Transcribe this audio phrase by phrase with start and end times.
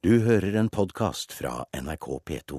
[0.00, 2.58] Du hører en podkast fra NRK P2.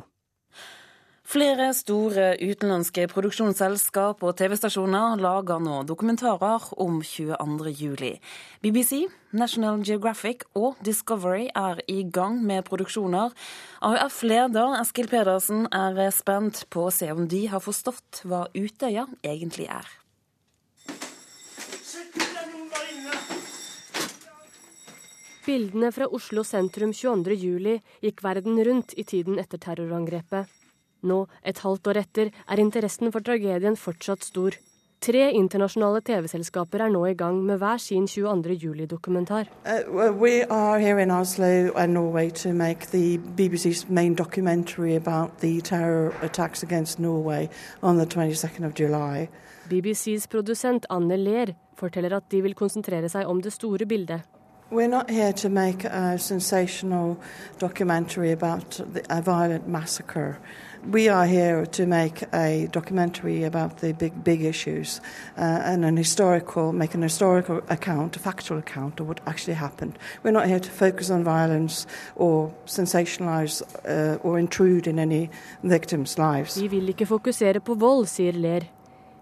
[1.25, 7.73] Flere store utenlandske produksjonsselskap og TV-stasjoner lager nå dokumentarer om 22.
[7.79, 8.11] juli.
[8.61, 13.33] BBC, National Geographic og Discovery er i gang med produksjoner.
[13.89, 19.65] AUF-leder Eskil Pedersen er spent på å se om de har forstått hva Utøya egentlig
[19.65, 19.89] er.
[25.41, 30.49] Bildene fra Oslo sentrum 22.07 gikk verden rundt i tiden etter terrorangrepet.
[31.01, 34.57] Nå, et halvt år etter, er interessen for tragedien fortsatt stor.
[35.01, 38.53] Tre internasjonale TV-selskaper er nå i gang med hver sin 22.
[38.61, 39.49] juli-dokumentar.
[39.65, 45.39] Uh, we are here in Oslo and Norway to make the BBC's main documentary about
[45.39, 47.49] the terror attacks against Norway
[47.81, 49.27] on the 22nd of July.
[49.71, 54.21] BBCs produsent Anne Ler forteller at de vil konsentrere seg om det store bildet.
[54.71, 57.17] We're not here to make a sensational
[57.59, 60.39] documentary about a violent massacre.
[60.89, 65.01] We are here to make a documentary about the big, big issues
[65.37, 69.99] uh, and an historical, make an historical account, a factual account of what actually happened.
[70.23, 71.85] We're not here to focus on violence
[72.15, 75.29] or sensationalize uh, or intrude in any
[75.63, 76.57] victims' lives.
[76.57, 78.61] Vi vil ikke fokusere på vold, sier Ler.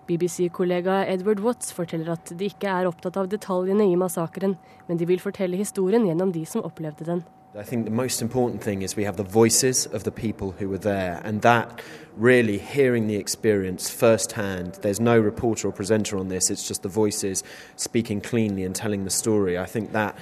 [0.10, 4.56] BBC-kollega Edward Watts forteller at de ikke er opptatt av detaljene i massakren,
[4.88, 7.22] men de vil fortelle historien gjennom de som opplevde den.
[7.56, 10.70] I think the most important thing is we have the voices of the people who
[10.70, 11.82] were there, and that
[12.16, 14.74] really hearing the experience firsthand.
[14.82, 17.44] There's no reporter or presenter on this, it's just the voices
[17.76, 19.58] speaking cleanly and telling the story.
[19.58, 20.16] I think that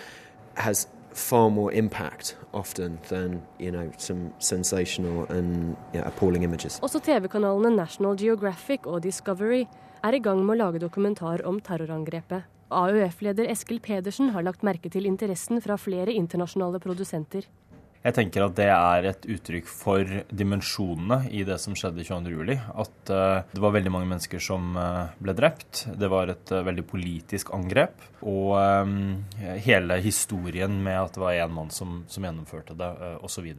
[0.56, 6.80] has far more impact often than you know some sensational and you know, appalling images.
[6.82, 9.66] Også TV-kanalene National Geographic og Discovery
[10.04, 12.46] er i gang med å lage dokumentar om terrorangrepet.
[12.70, 17.48] AUF-leder Eskil Pedersen har lagt merke til interessen fra flere internasjonale produsenter.
[18.08, 22.54] Jeg tenker at det er et uttrykk for dimensjonene i det som skjedde 22.07.
[22.56, 25.84] At uh, det var veldig mange mennesker som uh, ble drept.
[26.00, 28.06] Det var et uh, veldig politisk angrep.
[28.24, 28.56] Og
[29.62, 32.90] hele historien med at det var én mann som, som, gjennomførte det,
[33.24, 33.52] osv.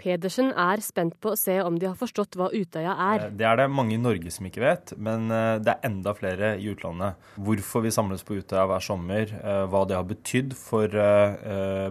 [0.00, 3.26] Pedersen er spent på å se om de har forstått hva Utøya er.
[3.36, 6.70] Det er det mange i Norge som ikke vet, men det er enda flere i
[6.72, 7.20] utlandet.
[7.36, 9.34] Hvorfor vi samles på Utøya hver sommer,
[9.68, 10.88] hva det har betydd for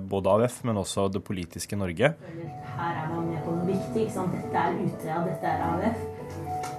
[0.09, 2.15] både AUF, men også det politiske Norge.
[2.17, 4.07] Her er man med på noe viktig.
[4.07, 4.33] Ikke sant?
[4.33, 6.77] Dette er Utøya, dette er AUF.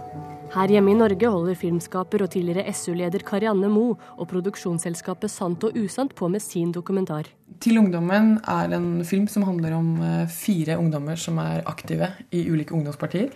[0.50, 5.76] Her hjemme i Norge holder filmskaper og tidligere SU-leder Karianne Mo og produksjonsselskapet Sant og
[5.78, 7.28] Usant på med sin dokumentar.
[7.62, 9.92] Til ungdommen er en film som handler om
[10.26, 13.30] fire ungdommer som er aktive i ulike ungdomspartier.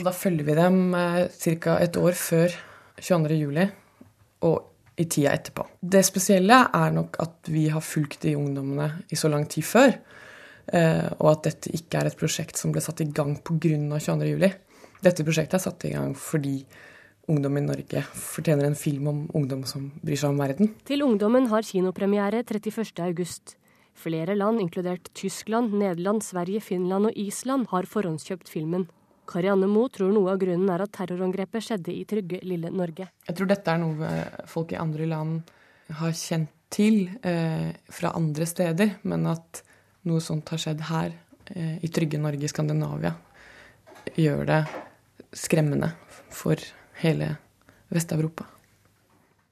[0.00, 1.76] Da følger vi dem ca.
[1.76, 2.56] et år før
[2.96, 3.68] 22.07.
[4.48, 4.64] og
[4.96, 5.66] i tida etterpå.
[5.80, 9.92] Det spesielle er nok at vi har fulgt de ungdommene i så lang tid før.
[11.20, 13.76] Og at dette ikke er et prosjekt som ble satt i gang pga.
[13.76, 14.69] 22.07.
[15.00, 16.58] Dette prosjektet er satt i gang fordi
[17.30, 20.74] ungdom i Norge fortjener en film om ungdom som bryr seg om verden.
[20.88, 23.56] Til ungdommen har kinopremiere 31.8.
[24.00, 28.86] Flere land, inkludert Tyskland, Nederland, Sverige, Finland og Island, har forhåndskjøpt filmen.
[29.30, 33.10] Karianne Moe tror noe av grunnen er at terrorangrepet skjedde i trygge, lille Norge.
[33.28, 34.12] Jeg tror dette er noe
[34.50, 35.40] folk i andre land
[36.00, 39.62] har kjent til eh, fra andre steder, men at
[40.08, 41.14] noe sånt har skjedd her,
[41.54, 43.14] eh, i trygge Norge, Skandinavia,
[44.16, 44.60] gjør det
[45.32, 45.92] skremmende
[46.30, 46.60] for
[47.02, 47.36] hele
[47.90, 48.46] Vest-Europa.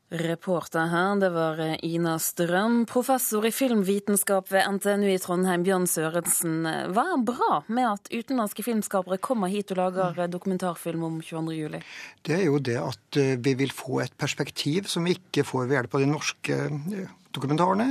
[0.09, 6.63] Reporter her, det var Ina Strøm, professor i filmvitenskap ved NTNU i Trondheim, Bjørn Sørensen.
[6.97, 11.77] Hva er bra med at utenlandske filmskapere kommer hit og lager dokumentarfilm om 22.07?
[12.25, 15.77] Det er jo det at vi vil få et perspektiv som vi ikke får ved
[15.77, 16.57] hjelp av de norske
[17.37, 17.91] dokumentarene.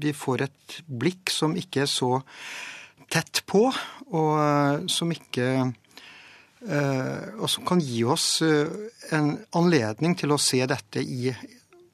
[0.00, 2.22] Vi får et blikk som ikke er så
[3.12, 3.66] tett på,
[4.16, 5.74] og som ikke
[6.64, 8.38] og som kan gi oss
[9.12, 11.28] en anledning til å se dette i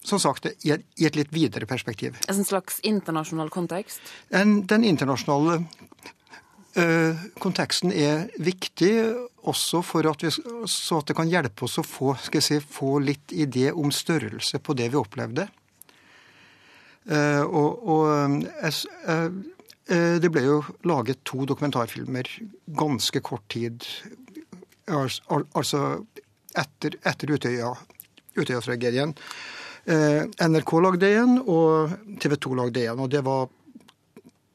[0.03, 2.17] som sagt, i et, litt videre perspektiv.
[2.29, 4.01] En slags internasjonal kontekst?
[4.33, 5.61] En, den internasjonale
[6.79, 8.93] uh, konteksten er viktig
[9.51, 10.33] også for at vi,
[10.69, 14.77] så at det kan hjelpe oss å få, si, få litt idé om størrelse på
[14.77, 15.49] det vi opplevde.
[17.11, 19.31] Og, og uh,
[19.91, 22.29] det ble jo laget to dokumentarfilmer
[22.79, 23.83] ganske kort tid
[24.91, 25.85] altså
[26.59, 29.15] etter, etter Utøya-tragedien.
[29.85, 33.03] Eh, NRK lagde en, og TV 2 lagde en.
[33.07, 33.49] Og det var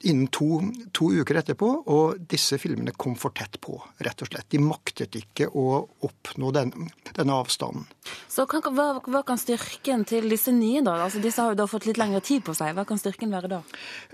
[0.06, 0.60] innen to,
[0.94, 4.48] to, uker etterpå, og disse filmene kom for tett på, rett og slett.
[4.54, 6.74] De maktet ikke å oppnå den,
[7.16, 7.88] denne avstanden.
[8.30, 11.00] Så hva, hva, hva, kan styrken til disse nye, da?
[11.08, 12.76] Altså, disse har jo da fått litt lengre tid på seg.
[12.78, 13.62] Hva kan styrken være da?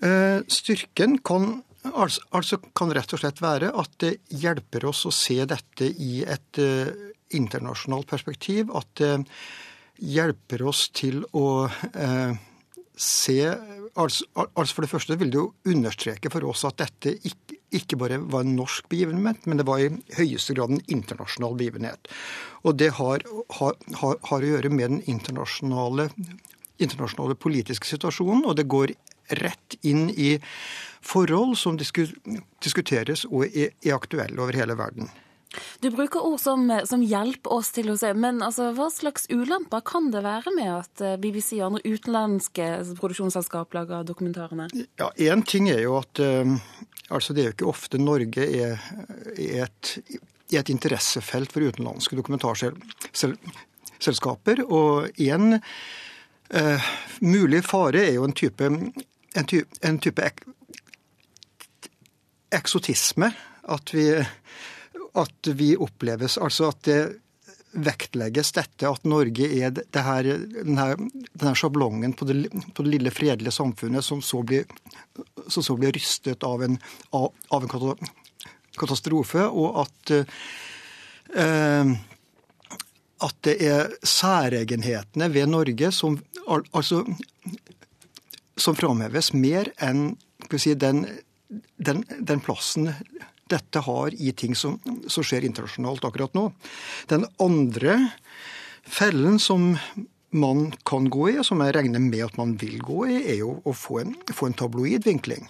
[0.06, 5.16] Eh, styrken kan altså, altså, kan rett og slett være at det hjelper oss å
[5.16, 6.92] se dette i et uh,
[7.36, 8.72] internasjonalt perspektiv.
[8.76, 9.16] At det
[10.02, 12.34] hjelper oss til å uh,
[13.02, 13.40] se
[13.96, 18.00] altså, altså, For det første vil det jo understreke for oss at dette ikke, ikke
[18.00, 22.12] bare var en norsk begivenhet, men det var i høyeste grad en internasjonal begivenhet.
[22.68, 23.26] Og det har,
[23.58, 26.10] har, har, har å gjøre med den internasjonale,
[26.82, 28.94] internasjonale politiske situasjonen, og det går
[29.40, 30.36] rett inn i
[31.02, 35.12] forhold som diskuteres og er aktuelle over hele verden.
[35.84, 39.82] Du bruker ord som, som, hjelper oss til å se, men altså, hva slags ulemper
[39.88, 42.68] kan det være med at eh, BBC og andre utenlandske
[43.00, 44.66] produksjonsselskap lager dokumentarene?
[45.02, 46.46] Ja, Én ting er jo at uh,
[47.12, 48.74] altså det er jo ikke ofte Norge er,
[49.36, 49.84] er et,
[50.54, 54.58] er et interessefelt for utenlandske dokumentarselskaper.
[54.70, 54.90] Og
[55.20, 56.80] én uh,
[57.20, 60.38] mulig fare er jo en type, en type, en type ek,
[62.52, 63.32] eksotisme.
[63.72, 64.08] At vi
[65.14, 67.02] at vi oppleves Altså at det
[67.72, 70.28] vektlegges dette at Norge er det her,
[70.58, 70.88] denne,
[71.32, 74.66] denne sjablongen på det, på det, lille, fredelige samfunnet som så blir,
[75.48, 76.76] som så blir rystet av en,
[77.16, 77.96] av, av en,
[78.76, 80.14] katastrofe, og at
[81.32, 81.96] eh,
[83.22, 86.18] at det er særegenhetene ved Norge som,
[86.50, 87.04] altså,
[88.58, 90.16] som framheves mer enn
[90.58, 91.06] si, den,
[91.82, 92.92] den, den plassen
[93.52, 94.78] dette har i ting som,
[95.12, 96.48] som skjer internasjonalt akkurat nå.
[97.12, 97.98] Den andre
[98.88, 99.74] fellen som
[100.32, 103.42] man kan gå i, og som jeg regner med at man vil gå i, er
[103.42, 105.50] jo å få en, få en tabloid vinkling.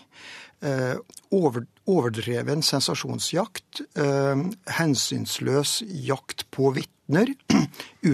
[0.61, 0.97] Eh,
[1.33, 4.41] over, overdreven sensasjonsjakt, eh,
[4.77, 7.33] hensynsløs jakt på vitner,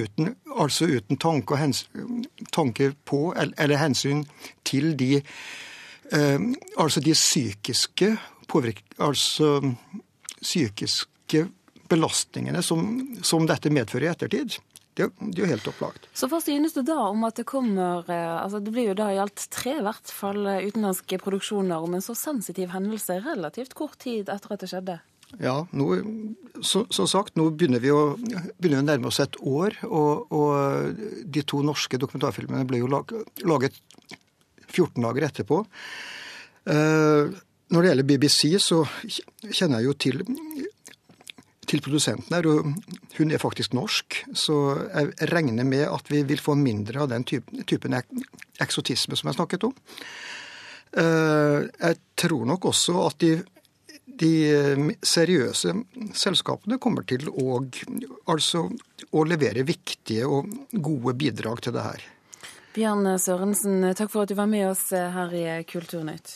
[0.01, 1.85] uten, altså uten tanke, hens,
[2.55, 4.23] tanke på eller, eller, hensyn
[4.67, 5.21] til de,
[6.11, 8.13] altså de psykiske
[8.47, 8.83] påvirk...
[8.97, 9.61] altså
[10.41, 11.47] psykiske
[11.89, 12.83] belastningene som,
[13.23, 14.57] som dette medfører i ettertid.
[14.97, 16.07] Det, det, er jo helt opplagt.
[16.17, 19.11] Så hva synes du da om at det kommer eh, altså Det blir jo da
[19.13, 23.77] i alt tre i hvert fall eh, utenlandske produksjoner om en så sensitiv hendelse relativt
[23.77, 24.97] kort tid etter at det skjedde?
[25.43, 25.85] Ja, nå,
[26.63, 28.15] som sagt, nå begynner vi, å,
[28.57, 29.75] begynner å nærme oss et år.
[29.85, 33.77] Og, og, de to norske dokumentarfilmene ble jo laget
[34.77, 35.59] 14 dager etterpå.
[36.67, 37.35] Uh,
[37.73, 38.81] når det gjelder BBC, så
[39.51, 40.21] kjenner jeg jo til,
[41.67, 42.71] til produsenten her, og
[43.17, 44.21] hun er faktisk norsk.
[44.31, 44.55] Så
[44.87, 47.97] jeg regner med at vi vil få mindre av den typen
[48.63, 49.75] eksotisme som jeg snakket om.
[50.95, 53.33] Eh, jeg tror nok også at de,
[54.07, 54.33] de
[55.03, 55.73] seriøse
[56.15, 57.59] selskapene kommer til å,
[58.31, 58.63] altså,
[59.11, 62.07] å levere viktige og gode bidrag til det her.
[62.77, 66.35] Bjørn Sørensen, takk for at du var med oss her i Kulturnytt.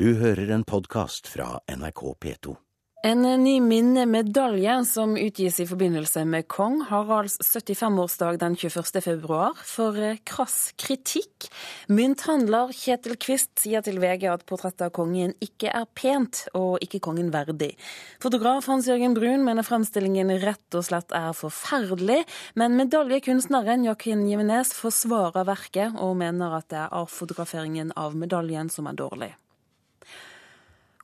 [0.00, 2.54] Du hører en podkast fra NRK P2.
[3.02, 8.98] En ny minnemedalje som utgis i forbindelse med kong Haralds 75-årsdag den 21.
[9.04, 9.94] februar, for
[10.26, 11.46] krass kritikk.
[11.86, 16.98] Mynthandler Kjetil Kvist sier til VG at portrettet av kongen ikke er pent og ikke
[17.06, 17.76] kongen verdig.
[18.18, 22.24] Fotograf Hans-Jørgen Brun mener fremstillingen rett og slett er forferdelig,
[22.58, 28.90] men medaljekunstneren Joachim Jimenez forsvarer verket og mener at det er avfotograferingen av medaljen som
[28.90, 29.36] er dårlig.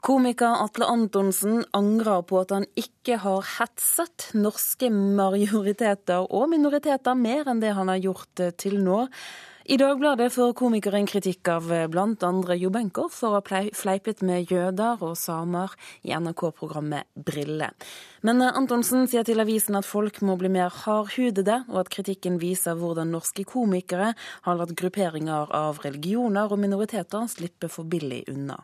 [0.04, 7.48] Komiker Atle Antonsen angrer på at han ikke har hetset norske majoriteter og minoriteter mer
[7.48, 9.06] enn det han har gjort eh, til nå.
[9.64, 12.32] I Dagbladet får komikeren kritikk av eh, bl.a.
[12.60, 15.72] Jo Benkow for å ha fleipet med jøder og samer
[16.04, 17.70] i NRK-programmet Brille.
[18.28, 22.36] Men eh, Antonsen sier til avisen at folk må bli mer hardhudede, og at kritikken
[22.44, 24.12] viser hvordan norske komikere
[24.44, 28.60] har latt grupperinger av religioner og minoriteter slippe for billig unna.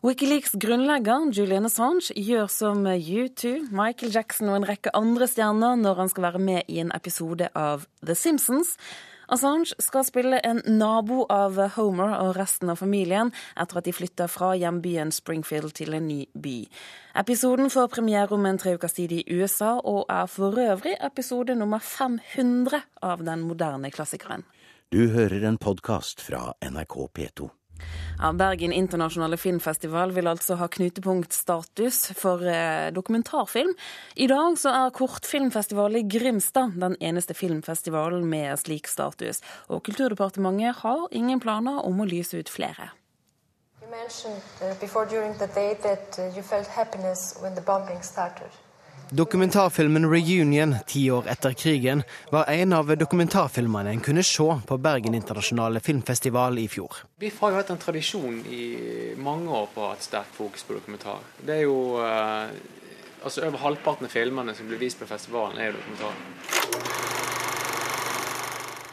[0.00, 5.98] Wikileaks grunnlegger Julian Assange gjør som U2, Michael Jackson og en rekke andre stjerner når
[5.98, 8.70] han skal være med i en episode av The Simpsons.
[9.28, 14.32] Assange skal spille en nabo av Homer og resten av familien etter at de flytter
[14.32, 16.56] fra hjembyen Springfield til en ny by.
[17.20, 21.60] Episoden får premiere om en tre ukers tid i USA, og er for øvrig episode
[21.60, 24.48] nummer 500 av den moderne klassikeren.
[24.88, 27.52] Du hører en podkast fra NRK P2.
[28.20, 33.72] Ja, Bergen internasjonale filmfestival vil altså ha knutepunktstatus for eh, dokumentarfilm.
[34.14, 39.40] I dag så er kortfilmfestivalen i Grimstad den eneste filmfestivalen med slik status.
[39.72, 42.90] Og Kulturdepartementet har ingen planer om å lyse ut flere.
[43.80, 48.02] You mentioned uh, before during the day that uh, you felt happiness when the bombing
[48.02, 48.52] started.
[49.12, 55.14] Dokumentarfilmen 'Reunion', ti år etter krigen, var en av dokumentarfilmene en kunne se på Bergen
[55.14, 56.92] internasjonale filmfestival i fjor.
[57.18, 60.62] BIFF har jo hatt en tradisjon i mange år på å ha et sterkt fokus
[60.62, 61.24] på dokumentar.
[61.42, 62.52] Det er jo eh,
[63.24, 66.14] altså Over halvparten av filmene som blir vist på festivalen, er jo dokumentar.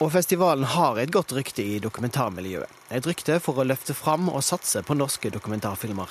[0.01, 2.73] Og festivalen har et godt rykte i dokumentarmiljøet.
[2.89, 6.09] Et rykte for å løfte fram og satse på norske dokumentarfilmer.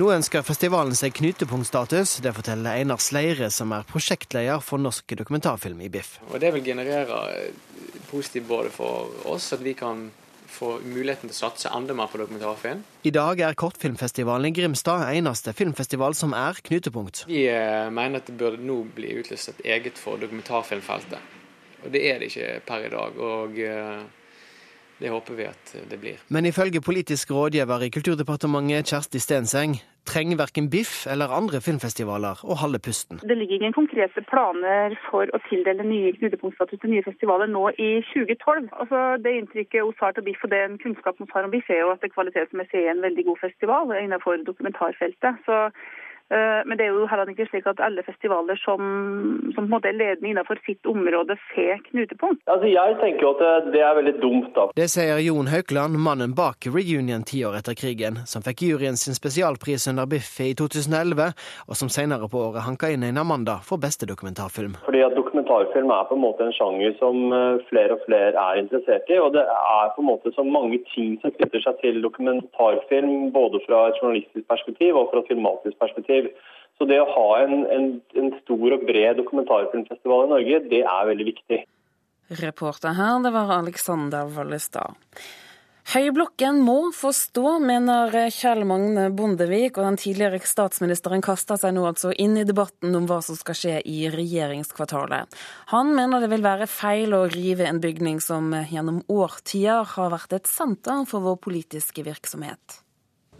[0.00, 2.14] Nå ønsker festivalen seg knutepunktstatus.
[2.24, 6.14] Det forteller Einar Sleire, som er prosjektleder for norsk dokumentarfilm i BIFF.
[6.30, 7.18] Og Det vil generere
[8.08, 10.06] positivt både for oss, at vi kan
[10.52, 12.80] få muligheten til å satse enda mer på dokumentarfilm.
[13.04, 17.26] I dag er Kortfilmfestivalen i Grimstad eneste filmfestival som er knutepunkt.
[17.28, 21.20] Vi eh, mener at det burde nå bli utlyst et eget for dokumentarfilmfeltet.
[21.84, 23.22] Og det er det ikke per i dag.
[23.28, 23.62] og...
[25.02, 26.20] Det håper vi at det blir.
[26.30, 29.74] Men ifølge politisk rådgiver i Kulturdepartementet, Kjersti Stenseng,
[30.06, 33.20] trenger verken BIFF eller andre filmfestivaler å holde pusten.
[33.22, 37.90] Det ligger ingen konkrete planer for å tildele nye knutepunktstatus til nye festivaler nå i
[38.12, 38.70] 2012.
[38.82, 41.82] Altså, det inntrykket hos har til BIFF og den kunnskapen vi har om BIFF er
[41.82, 45.42] jo at det kvalitetsmessig er en veldig god festival innenfor dokumentarfeltet.
[45.46, 45.58] Så
[46.32, 48.80] men det er jo heller ikke slik at alle festivaler som,
[49.54, 52.40] som på en måte er ledende innenfor sitt område, får knutepunkt.
[52.46, 54.50] Altså, jeg tenker jo at det er veldig dumt.
[54.56, 54.68] da.
[54.76, 59.18] Det sier Jon Haukland, mannen bak Reunion ti år etter krigen, som fikk juryen sin
[59.18, 61.32] spesialpris under Biffi i 2011,
[61.68, 64.78] og som senere på året hanka inn en Amanda for beste dokumentarfilm.
[64.86, 68.60] Fordi at Dokumentarfilm er på en måte en sjanger som eh, flere og flere er
[68.60, 69.18] interessert i.
[69.18, 73.62] Og det er på en måte så mange ting som knytter seg til dokumentarfilm, både
[73.66, 76.21] fra et journalistisk perspektiv og fra et filmatisk perspektiv.
[76.80, 77.86] Så det å ha en, en,
[78.18, 81.60] en stor og bred dokumentarfilmfestival i Norge, det er veldig viktig.
[82.40, 84.96] Reporter her, det var Alexander Vallestad.
[85.92, 91.82] Høyblokken må få stå, mener Kjell Magne Bondevik, og den tidligere statsministeren kaster seg nå
[91.88, 95.34] altså inn i debatten om hva som skal skje i regjeringskvartalet.
[95.74, 100.38] Han mener det vil være feil å rive en bygning som gjennom årtier har vært
[100.38, 102.78] et senter for vår politiske virksomhet.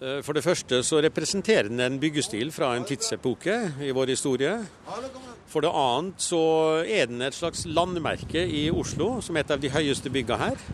[0.02, 3.54] Eh, for det første så representerer den en byggestil fra en tidsepoke
[3.86, 4.56] i vår historie.
[5.46, 6.42] For det annet så
[6.82, 10.66] er den et slags landmerke i Oslo, som er et av de høyeste byggene her.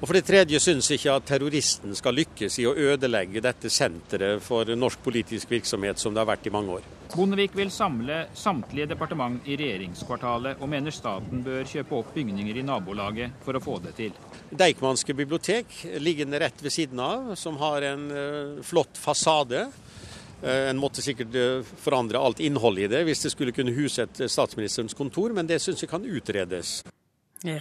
[0.00, 3.68] Og For det tredje syns jeg ikke at terroristen skal lykkes i å ødelegge dette
[3.68, 6.86] senteret for norsk politisk virksomhet som det har vært i mange år.
[7.12, 12.64] Bondevik vil samle samtlige departement i regjeringskvartalet, og mener staten bør kjøpe opp bygninger i
[12.64, 14.16] nabolaget for å få det til.
[14.48, 19.66] Deichmanske bibliotek liggende rett ved siden av, som har en uh, flott fasade.
[20.40, 24.08] Uh, en måtte sikkert uh, forandre alt innholdet i det hvis det skulle kunne huse
[24.08, 26.78] et statsministerens kontor, men det syns jeg kan utredes.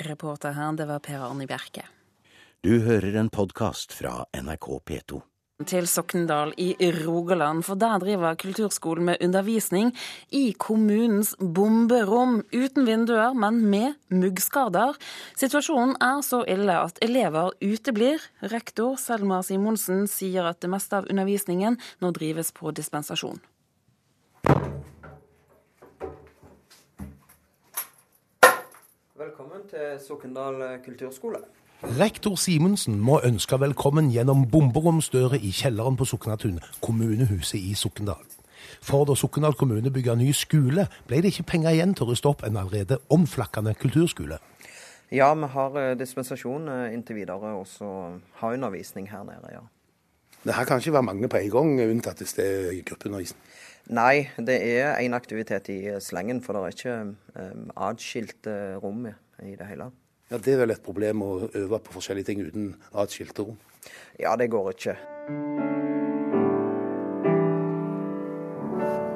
[0.08, 1.90] Reporter her, det var Per Arne Bjerke.
[2.60, 5.18] Du hører en podkast fra NRK P2.
[5.72, 6.74] Til Sokndal i
[7.06, 9.94] Rogaland, for der driver kulturskolen med undervisning
[10.36, 12.42] i kommunens bomberom.
[12.52, 15.00] Uten vinduer, men med muggskader.
[15.40, 18.20] Situasjonen er så ille at elever uteblir.
[18.52, 23.40] Rektor Selma Simonsen sier at det meste av undervisningen nå drives på dispensasjon.
[29.16, 31.44] Velkommen til Sokndal kulturskole.
[31.80, 38.26] Rektor Simonsen må ønske velkommen gjennom bomberomsdører i kjelleren på Soknatun, kommunehuset i Sokndal.
[38.84, 42.28] For da Sokndal kommune bygde ny skole, ble det ikke penger igjen til å ruste
[42.28, 44.42] opp en allerede omflakkende kulturskole.
[45.10, 47.88] Ja, vi har eh, dispensasjon eh, inntil videre, og så
[48.42, 49.64] har undervisning her nede, ja.
[50.44, 53.48] Det her kan ikke være mange på en gang, unntatt hvis det er gruppeundervisning?
[53.96, 57.00] Nei, det er én aktivitet i slengen, for det er ikke
[57.40, 59.08] um, atskilte rom
[59.44, 59.92] i det hele.
[60.30, 63.58] Ja, Det er vel et problem å øve på forskjellige ting uten av et skilterom?
[64.20, 64.98] Ja, det går ikke.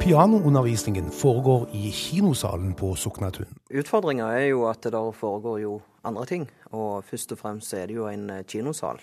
[0.03, 3.47] Pianoundervisningen foregår i kinosalen på Soknatun.
[3.71, 7.87] Utfordringa er jo at det der foregår jo andre ting, og først og fremst er
[7.87, 8.99] det jo en kinosal.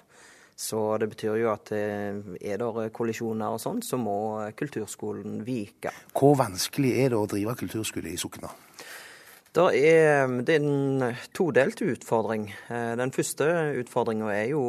[0.60, 4.16] Så det betyr jo at eh, er det kollisjoner og sånn, så må
[4.52, 5.94] kulturskolen vike.
[6.12, 8.50] Hvor vanskelig er det å drive kulturskole i Sokna?
[9.50, 12.44] Det er, det er en todelt utfordring.
[12.70, 13.48] Eh, den første
[13.80, 14.62] utfordringa er jo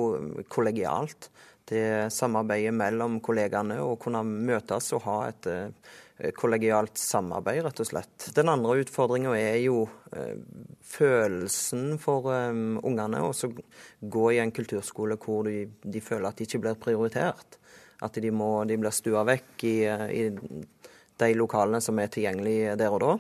[0.49, 1.27] kollegialt.
[1.69, 7.91] Det samarbeidet mellom kollegaene å kunne møtes og ha et eh, kollegialt samarbeid, rett og
[7.91, 8.31] slett.
[8.33, 9.83] Den andre utfordringa er jo
[10.17, 10.41] eh,
[10.81, 13.21] følelsen for ungene.
[13.21, 13.53] Å
[14.01, 17.61] gå i en kulturskole hvor de, de, føler at de ikke blir prioritert.
[18.01, 20.25] At de, må, de blir stua vekk i, i
[21.21, 23.19] de lokalene som er tilgjengelige der og da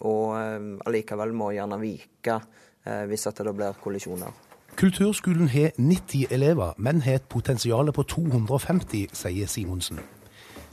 [0.00, 4.32] og eh, allikevel må gjerne vike eh, hvis at det blir kollisjoner.
[4.76, 10.00] Kulturskolen har 90 elever, men har et potensial på 250, sier Simonsen.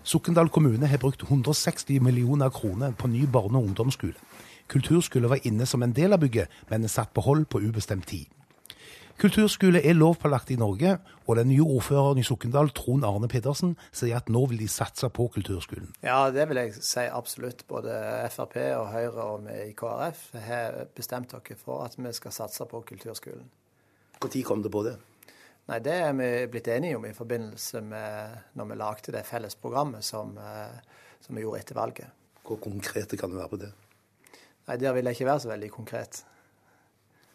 [0.04, 4.16] Sokndal kommune har brukt 160 millioner kroner på ny barne- og ungdomsskole.
[4.70, 8.08] Kulturskole var inne som en del av bygget, men er satt på hold på ubestemt
[8.08, 8.26] tid.
[9.20, 10.94] Kulturskole er lovpålagt i Norge,
[11.28, 15.10] og den nye ordføreren i Sokndal, Trond Arne Pedersen, sier at nå vil de satse
[15.12, 15.90] på kulturskolen.
[16.06, 17.66] Ja, det vil jeg si absolutt.
[17.68, 17.98] Både
[18.32, 22.64] Frp og Høyre og vi i KrF har bestemt dere for at vi skal satse
[22.72, 23.44] på kulturskolen.
[24.24, 24.96] Når kom det på det?
[25.68, 29.56] Nei, Det er vi blitt enige om i forbindelse med når vi lagde det felles
[29.56, 30.80] programmet som, eh,
[31.20, 32.08] som vi gjorde etter valget.
[32.48, 33.74] Hvor konkrete kan det være på det?
[34.68, 36.24] Nei, Der vil jeg ikke være så veldig konkret.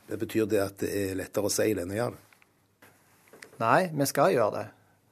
[0.09, 2.23] Det betyr det at det er lettere å si det enn å gjøre det?
[3.61, 4.67] Nei, vi skal gjøre det.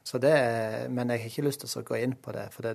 [0.04, 2.48] Så det er, men jeg har ikke lyst til å gå inn på det.
[2.52, 2.74] For det,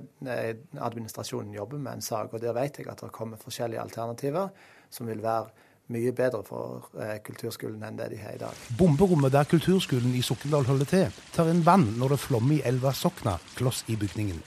[0.80, 4.54] administrasjonen jobber med en sak, og der vet jeg at det kommer forskjellige alternativer
[4.90, 8.64] som vil være mye bedre for eh, kulturskolen enn det de har i dag.
[8.80, 12.92] Bomberommet der kulturskolen i Sokndal holder til, tar inn vann når det flommer i elva
[12.96, 14.42] Sokna, kloss i bygningen.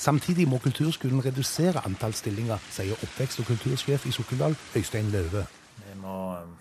[0.00, 5.46] Samtidig må kulturskolen redusere antall stillinger, sier oppvekst- og kultursjef i Sokndal, Øystein Løve.
[5.84, 6.52] Vi må um,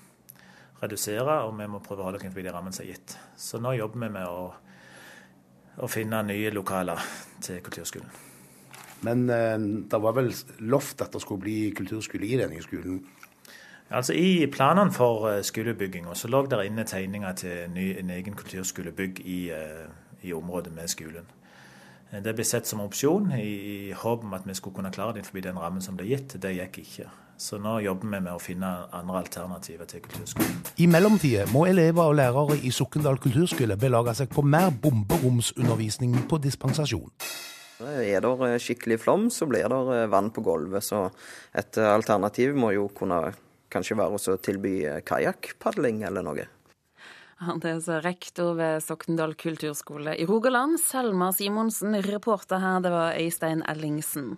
[0.83, 3.15] redusere, og vi må prøve å holde oss innenfor de rammene som er gitt.
[3.39, 4.45] Så nå jobber vi med å,
[5.79, 7.01] å finne nye lokaler
[7.43, 8.11] til kulturskolen.
[9.03, 9.57] Men eh,
[9.91, 10.31] det var vel
[10.63, 13.01] lovt at det skulle bli kulturskole i denne skolen?
[13.93, 18.33] Altså I planene for uh, skolebygginga så lå det inne tegninger til ny, en egen
[18.33, 19.91] kulturskolebygg i, uh,
[20.23, 21.27] i området med skolen.
[22.13, 23.51] Det ble sett som opsjon i,
[23.89, 26.35] i håp om at vi skulle kunne klare det innenfor den rammen som ble gitt.
[26.41, 27.09] Det gikk ikke.
[27.43, 30.62] Så nå jobber vi med å finne andre alternativer til kulturskolen.
[30.79, 36.39] I mellomtida må elever og lærere i Sokndal kulturskole belage seg på mer bomberomsundervisning på
[36.45, 37.12] dispensasjon.
[37.83, 40.88] Er det skikkelig flom, så blir det vann på gulvet.
[40.88, 41.09] Så
[41.51, 43.33] et alternativ må jo kunne
[43.73, 46.47] kanskje være å tilby kajakkpadling eller noe.
[47.59, 52.00] Det er så rektor ved Sokndal kulturskole i Rogaland, Selma Simonsen.
[52.07, 54.38] Reporter her, det var Øystein Ellingsen.